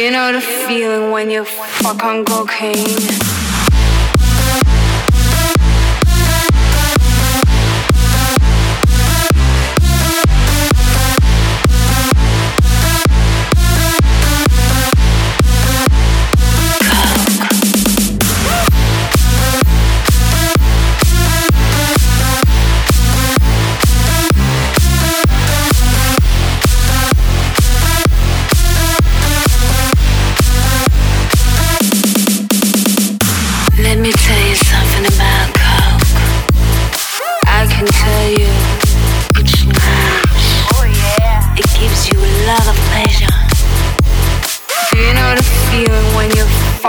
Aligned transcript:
You 0.00 0.10
know 0.10 0.32
the 0.32 0.40
feeling 0.40 1.10
when 1.10 1.28
you 1.28 1.44
fuck 1.44 2.02
on 2.02 2.24
cocaine. 2.24 3.39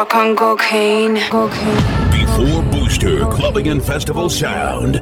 fuck 0.01 0.15
on 0.15 0.35
cocaine. 0.35 1.19
cocaine. 1.29 2.11
Before 2.11 2.63
Booster 2.71 3.19
Clubbing 3.25 3.67
and 3.67 3.83
Festival 3.83 4.29
Sound. 4.29 5.01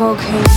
Okay. 0.00 0.47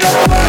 know 0.00 0.26
why. 0.28 0.47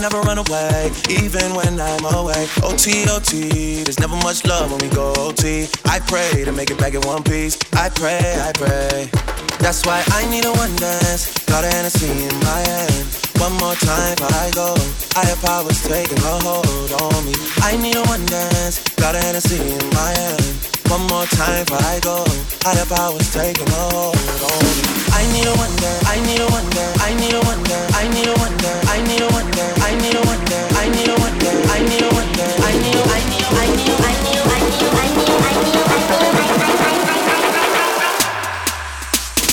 Never 0.00 0.20
run 0.22 0.38
away, 0.38 0.90
even 1.10 1.54
when 1.54 1.80
I'm 1.80 2.04
away. 2.14 2.48
OT, 2.62 3.04
OT, 3.08 3.84
there's 3.84 4.00
never 4.00 4.16
much 4.16 4.46
love 4.46 4.70
when 4.70 4.80
we 4.80 4.88
go 4.94 5.12
OT. 5.16 5.68
I 5.84 6.00
pray 6.00 6.44
to 6.44 6.52
make 6.52 6.70
it 6.70 6.78
back 6.78 6.94
in 6.94 7.02
one 7.02 7.22
piece. 7.22 7.58
I 7.74 7.90
pray, 7.90 8.18
I 8.40 8.52
pray. 8.54 9.10
That's 9.58 9.84
why 9.84 10.02
I 10.08 10.24
need 10.30 10.44
a 10.46 10.52
one 10.52 10.74
dance. 10.76 11.36
Got 11.44 11.64
a 11.64 11.68
Hennessy 11.68 12.08
in 12.08 12.36
my 12.40 12.60
hand. 12.64 13.04
One 13.36 13.52
more 13.60 13.74
time 13.74 14.16
before 14.16 14.36
I 14.40 14.50
go. 14.54 14.74
Higher 15.12 15.36
powers 15.36 15.82
taking 15.86 16.18
a 16.18 16.36
hold 16.44 16.92
on 17.02 17.26
me. 17.26 17.34
I 17.60 17.76
need 17.76 17.96
a 17.96 18.04
one 18.04 18.24
dance. 18.26 18.80
Got 18.96 19.14
a 19.14 19.18
Hennessy 19.18 19.60
in 19.60 19.90
my 19.92 20.10
hand. 20.16 20.79
One 20.90 21.06
more 21.06 21.22
time 21.26 21.64
before 21.66 21.78
I 21.86 22.00
go. 22.00 22.24
Higher 22.66 22.84
powers 22.84 23.30
taking 23.32 23.68
hold 23.70 24.16
on 24.42 24.58
me. 24.58 24.82
I 25.14 25.22
need 25.30 25.46
a 25.46 25.54
wonder. 25.54 25.86
I 26.10 26.18
need 26.26 26.42
a 26.42 26.50
wonder. 26.50 26.82
I 26.98 27.14
need 27.14 27.30
a 27.30 27.38
wonder. 27.46 27.78
I 27.94 28.10
need 28.10 28.26
a 28.26 28.34
wonder. 28.34 28.74
I 28.90 28.98
need 29.06 29.22
a 29.22 29.30
wonder. 29.30 29.62
I 29.78 29.86
need 29.94 30.10
a 30.10 30.18
wonder. 30.18 30.58
I 30.66 30.82
need 30.82 31.06
a 31.06 31.14
wonder. 31.14 31.46
I 31.62 31.78
need 31.78 32.02
a 32.02 32.10
wonder. 32.10 32.42
I 32.58 32.74
need 32.74 32.90
a. 32.90 32.90
I 32.90 32.90
need 32.90 32.90
a. 32.90 33.06
I 33.06 33.14
need 33.22 33.46
a. 33.46 33.54
I 33.54 33.70
need 33.70 33.86
a. 33.86 33.94
I 34.02 34.18
need 34.18 34.34
a. 34.34 34.42
I 34.42 35.06
need 35.14 35.28
a. 35.28 35.30
I 35.38 35.54
need 35.62 35.62
a. 35.62 35.70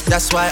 That's 0.10 0.34
why. 0.34 0.50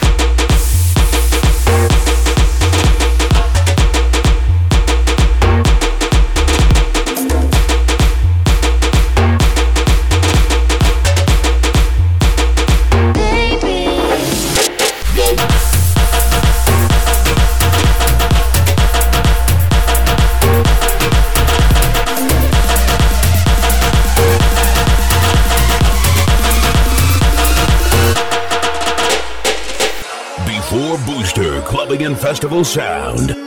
Festival 32.14 32.64
Sound. 32.64 33.45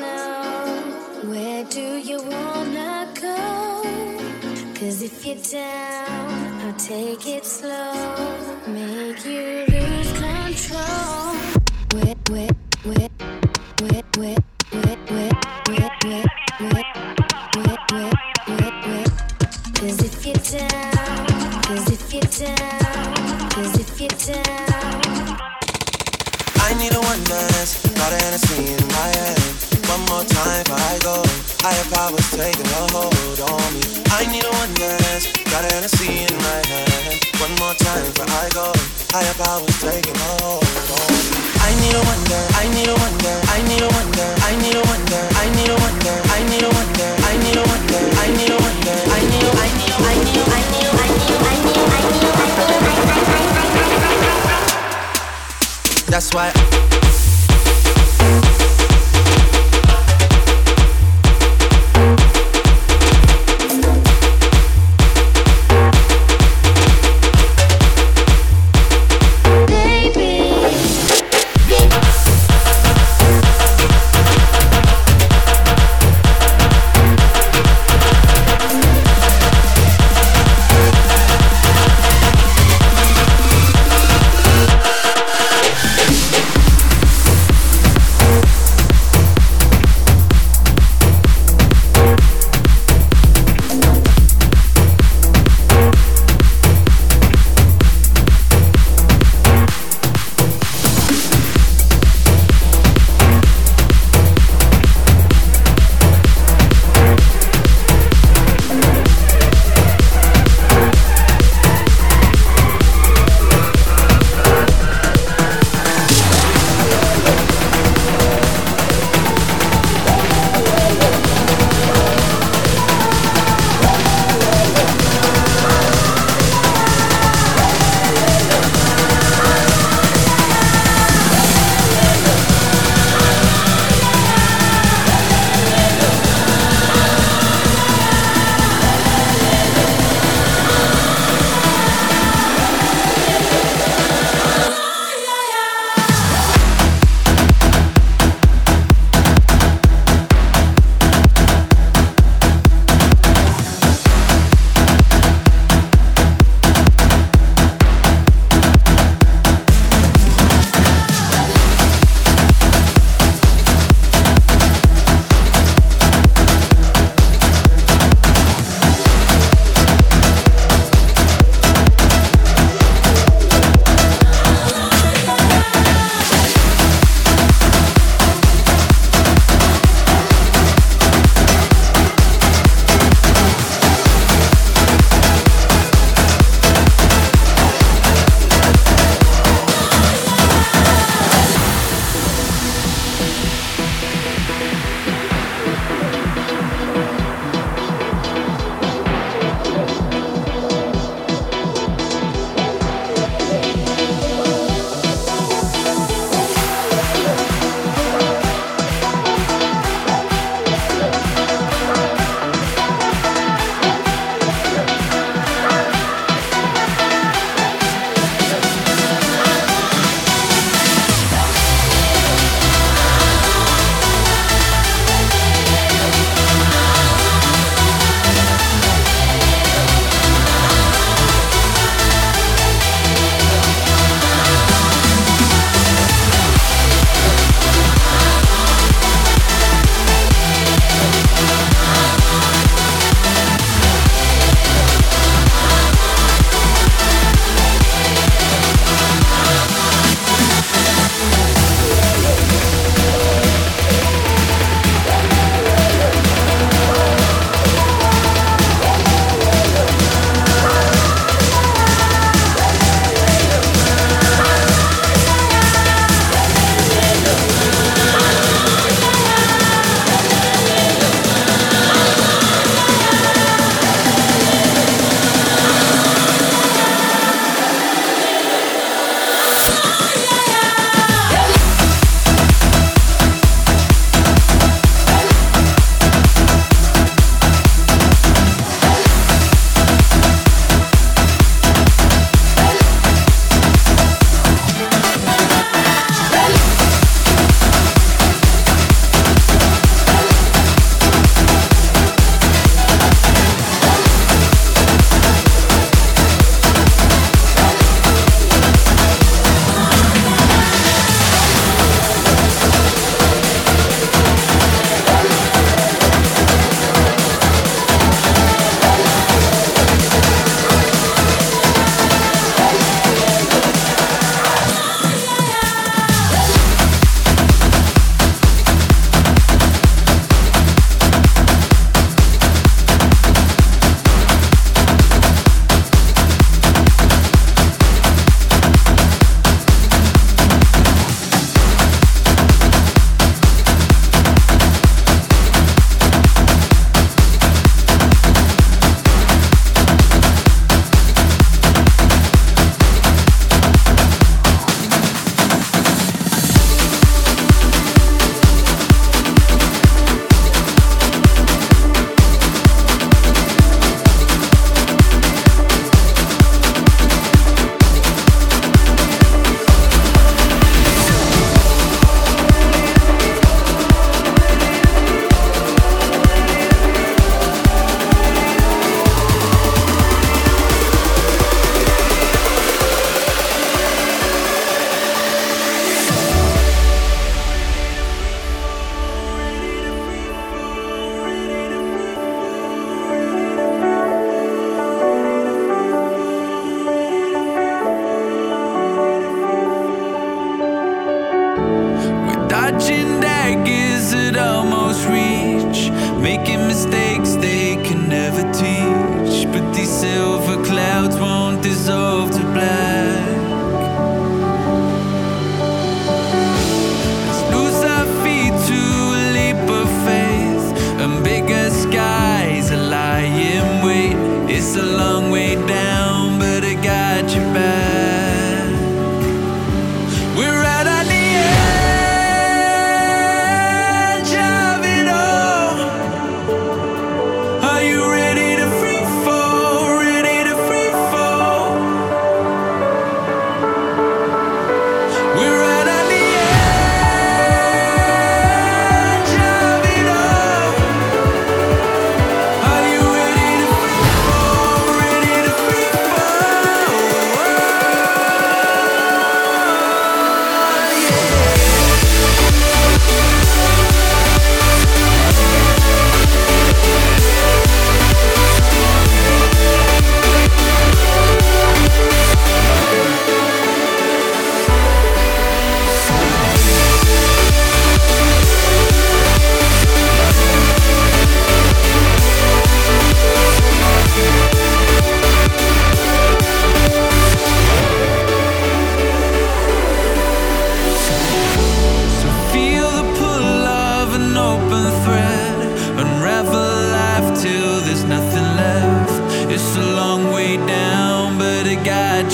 why 56.34 56.48
I 56.54 56.67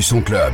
son 0.08 0.22
club, 0.22 0.54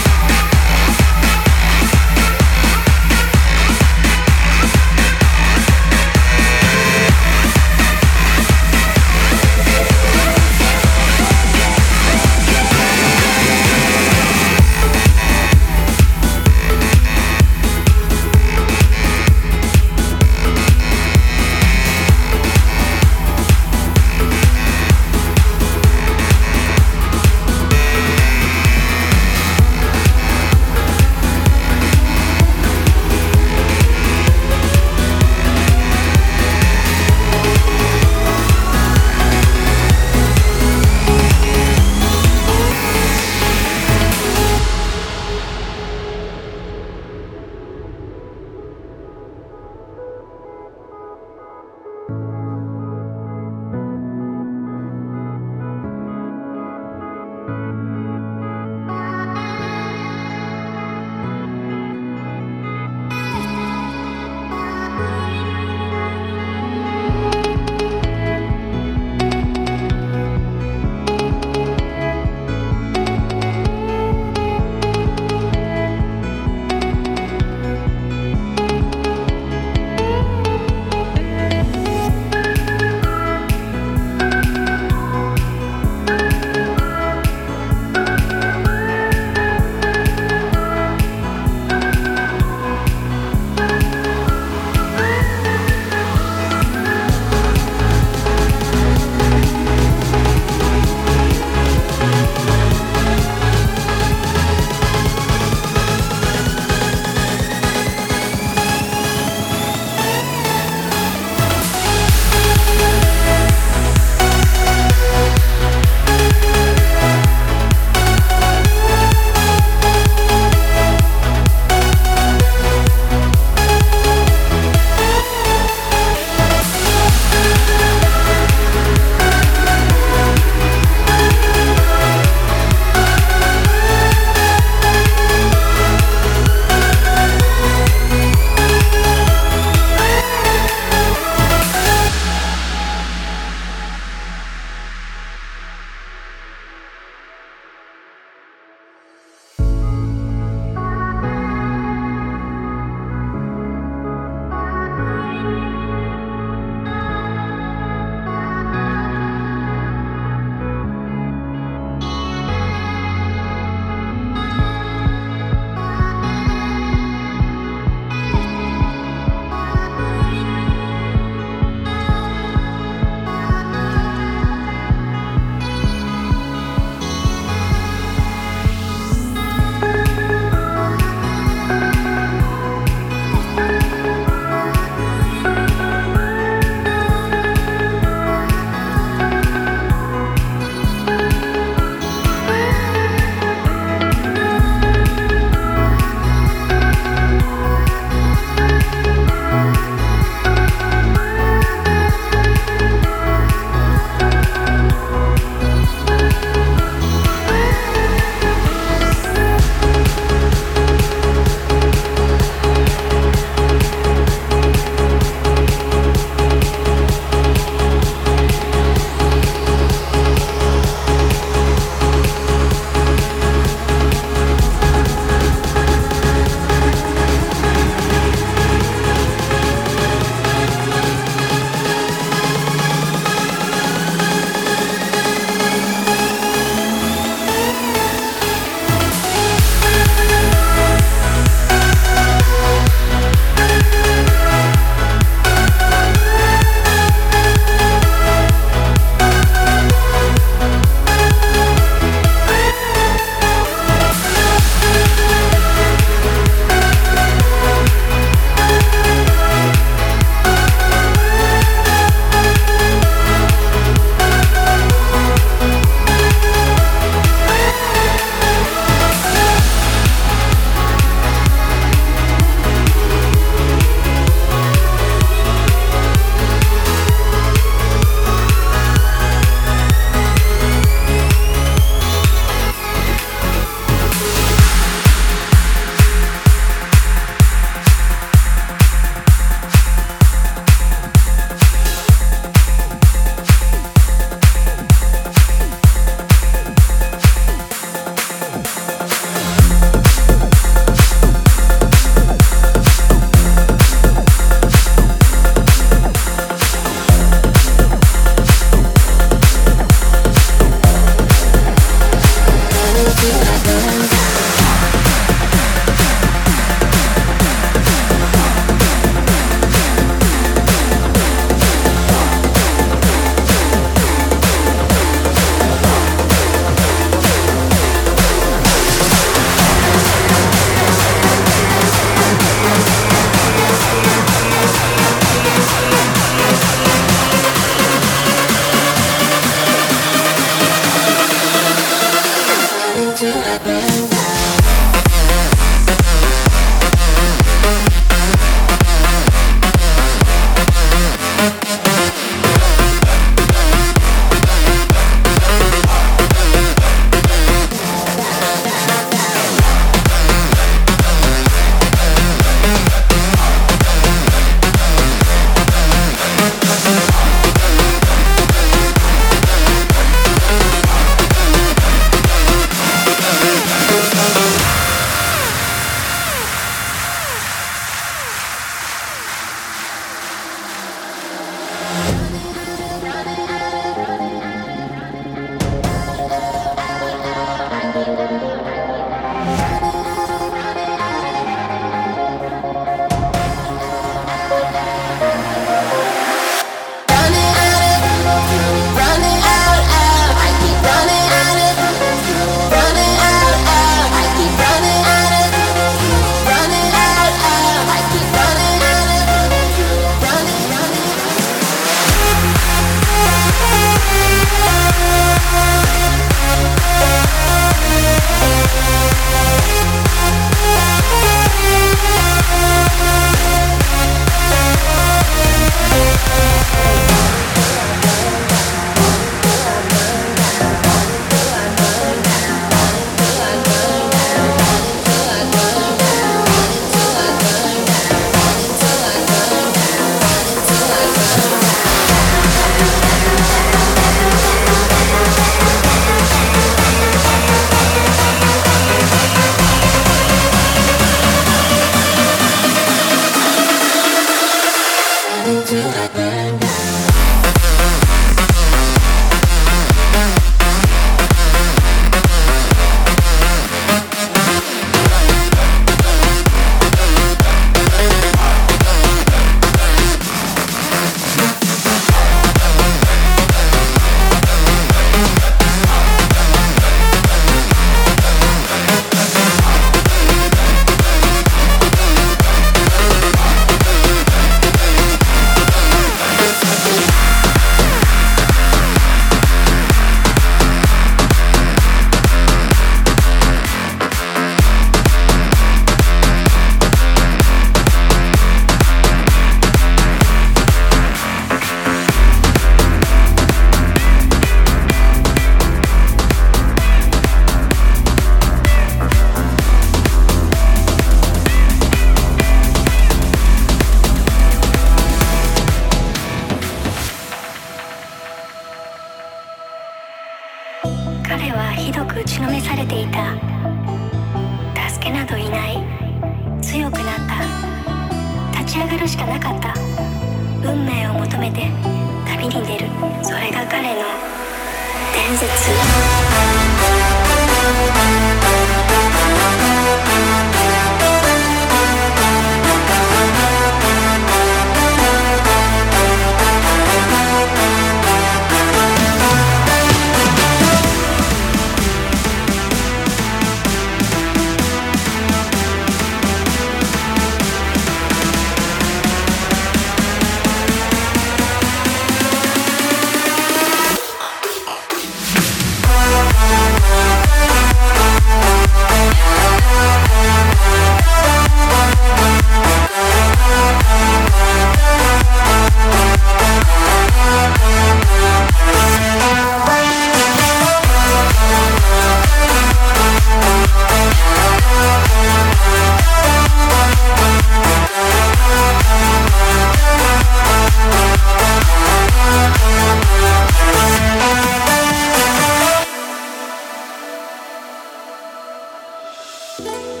club, 599.63 600.00